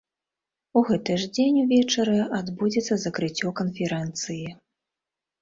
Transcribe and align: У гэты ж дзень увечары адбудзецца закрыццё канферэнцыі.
У 0.79 0.81
гэты 0.87 1.17
ж 1.23 1.27
дзень 1.37 1.59
увечары 1.65 2.15
адбудзецца 2.39 2.99
закрыццё 3.05 3.53
канферэнцыі. 3.61 4.43